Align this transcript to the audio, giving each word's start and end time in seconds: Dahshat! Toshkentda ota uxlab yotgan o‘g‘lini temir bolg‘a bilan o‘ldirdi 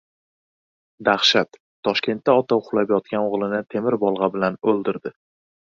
Dahshat! 1.09 1.59
Toshkentda 1.89 2.37
ota 2.43 2.59
uxlab 2.63 2.97
yotgan 2.97 3.29
o‘g‘lini 3.29 3.61
temir 3.77 4.03
bolg‘a 4.07 4.35
bilan 4.39 4.63
o‘ldirdi 4.73 5.19